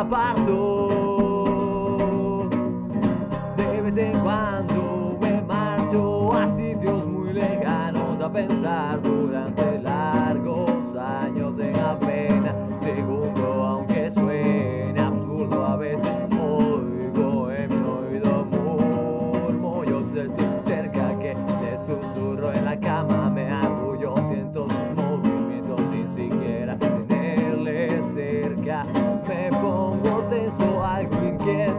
aparto. 0.00 0.88
De 3.56 3.80
vez 3.82 3.96
en 3.96 4.18
cuando 4.20 5.16
me 5.20 5.42
marcho 5.42 6.32
a 6.32 6.46
sitios 6.56 7.06
muy 7.06 7.32
lejanos 7.34 8.20
a 8.20 8.32
pensar 8.32 9.02
durante 9.02 9.69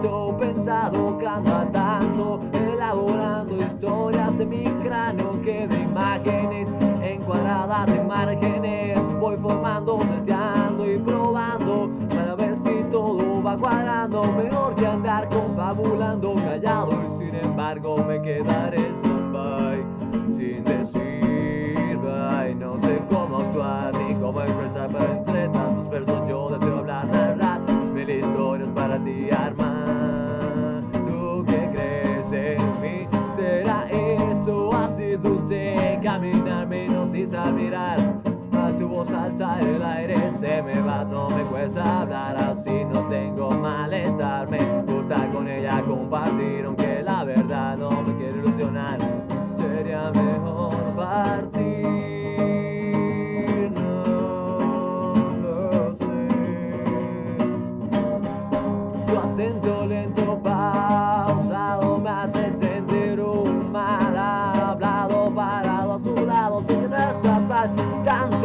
inquieto, 0.00 0.36
pensado, 0.38 1.18
canta 1.18 1.68
tanto, 1.72 2.40
elaborando 2.52 3.56
historias 3.56 4.40
en 4.40 4.48
mi 4.48 4.64
cráneo 4.82 5.40
que 5.42 5.66
de 5.66 5.80
imágenes 5.80 6.68
encuadradas 7.02 7.88
en 7.88 8.06
márgenes 8.06 8.98
voy 9.20 9.36
formando, 9.36 9.98
deseando 9.98 10.90
y 10.90 10.98
probando 10.98 11.90
para 12.08 12.34
ver 12.34 12.56
si 12.62 12.84
todo 12.90 13.42
va 13.42 13.56
cuadrando. 13.56 13.79
Dulce? 35.22 35.98
Caminar 36.02 36.66
me 36.66 36.86
hipnotiza 36.86 37.52
mirar 37.52 37.98
a 38.52 38.72
tu 38.76 38.88
voz 38.88 39.10
alza 39.10 39.58
el 39.60 39.82
aire 39.82 40.30
se 40.38 40.62
me 40.62 40.80
va, 40.80 41.04
no 41.04 41.28
me 41.30 41.44
cuesta 41.44 42.00
hablar 42.02 42.36
así, 42.36 42.84
no 42.92 43.08
tengo 43.08 43.50
malestar, 43.50 44.48
me 44.50 44.58
gusta 44.86 45.28
con 45.32 45.48
ella 45.48 45.82
compartir, 45.82 46.64
aunque 46.66 47.02
la 47.02 47.24
verdad 47.24 47.76
no 47.76 47.90
me 48.02 48.14
quiere 48.16 48.38
ilusionar, 48.38 48.98
sería 49.56 50.10
mejor 50.10 50.94
partir, 50.96 51.70
no 53.72 55.36
lo 55.42 55.96
sé. 55.96 56.28
Su 59.08 59.18
acento 59.18 59.86
lento, 59.86 60.38
pausado, 60.42 60.59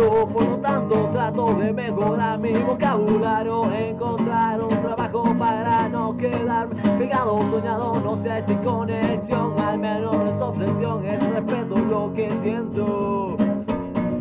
por 0.09 0.43
lo 0.43 0.57
tanto 0.57 1.09
trato 1.11 1.53
de 1.55 1.73
mejorar 1.73 2.37
mi 2.39 2.53
vocabulario, 2.53 3.71
encontrar 3.71 4.61
un 4.61 4.69
trabajo 4.69 5.35
para 5.37 5.89
no 5.89 6.15
quedarme 6.15 6.75
pegado, 6.97 7.39
soñado, 7.49 7.99
no 8.01 8.15
sé 8.17 8.43
si 8.47 8.55
conexión, 8.57 9.59
al 9.59 9.79
menos 9.79 10.15
no 10.15 10.27
es 10.27 10.41
obsesión, 10.41 11.05
es 11.05 11.23
respeto 11.29 11.77
lo 11.77 12.13
que 12.13 12.29
siento. 12.43 13.37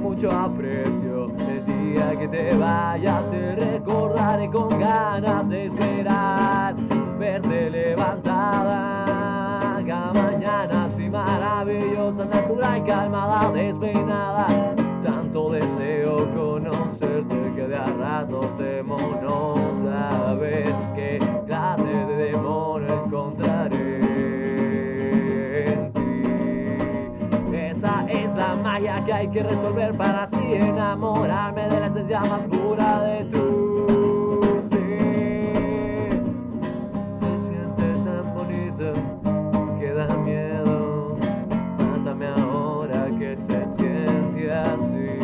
Mucho 0.00 0.30
aprecio 0.30 1.26
el 1.48 1.66
día 1.66 2.18
que 2.18 2.28
te 2.28 2.56
vayas 2.56 3.30
te 3.30 3.54
recordaré 3.56 4.48
con 4.50 4.68
ganas 4.78 5.48
de 5.48 5.66
esperar 5.66 6.74
verte 7.18 7.70
levantada 7.70 9.04
cada 9.86 10.12
mañana 10.12 10.84
así 10.86 11.10
maravillosa 11.10 12.24
natural 12.24 12.84
calmada 12.86 13.50
despeinada 13.52 14.13
es 28.76 28.82
la 28.82 28.92
magia 28.94 29.04
que 29.04 29.12
hay 29.12 29.28
que 29.28 29.42
resolver 29.42 29.96
para 29.96 30.24
así 30.24 30.36
enamorarme 30.52 31.68
de 31.68 31.80
la 31.80 31.86
esencia 31.86 32.20
más 32.20 32.40
pura 32.42 33.02
de 33.02 33.24
tu 33.24 34.60
ser. 34.70 36.22
Se 37.20 37.40
siente 37.40 37.84
tan 38.04 38.34
bonito 38.34 38.92
que 39.78 39.92
da 39.92 40.16
miedo. 40.16 41.16
Mátame 41.78 42.26
ahora 42.26 43.06
que 43.18 43.36
se 43.36 43.66
siente 43.76 44.52
así. 44.52 45.18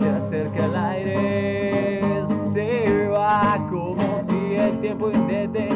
Se 0.00 0.08
acerca 0.10 0.64
el 0.64 0.76
aire, 0.76 2.24
se 2.52 3.08
va 3.08 3.58
como 3.70 4.20
si 4.28 4.54
el 4.56 4.80
tiempo 4.80 5.10
indetenible 5.10 5.71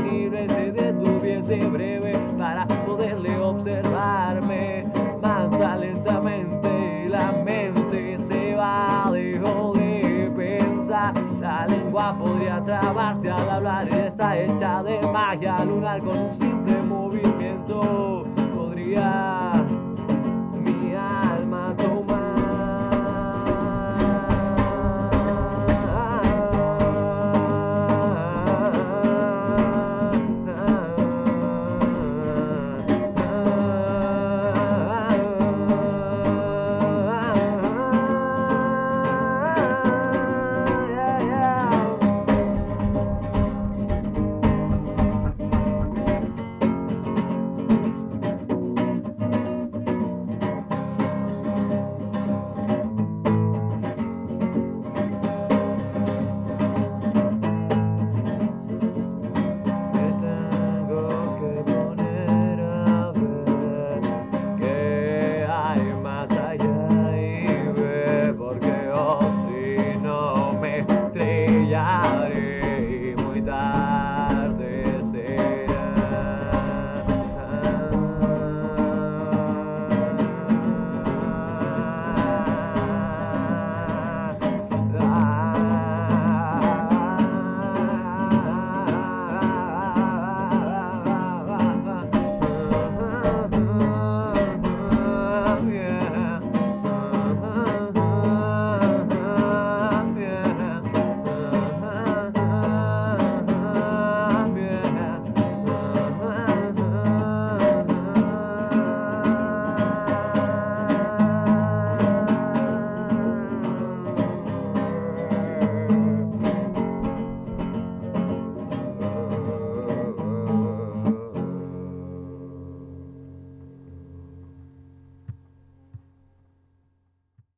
Podría 12.15 12.63
trabarse 12.65 13.29
al 13.29 13.51
hablar, 13.51 13.89
está 13.89 14.39
hecha 14.39 14.81
de 14.85 15.01
magia 15.09 15.65
lunar 15.65 16.01
con 16.01 16.17
un 16.17 16.33
simple 16.39 16.81
movimiento. 16.83 18.26